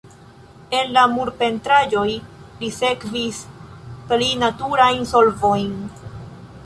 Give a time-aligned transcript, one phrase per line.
[0.75, 2.07] En la murpentraĵoj,
[2.61, 3.43] li sekvis
[4.09, 5.77] pli naturajn solvojn.